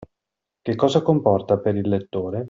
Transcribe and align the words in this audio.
Che 0.63 0.75
cosa 0.75 1.03
comporta 1.03 1.59
per 1.59 1.75
il 1.75 1.87
lettore? 1.87 2.39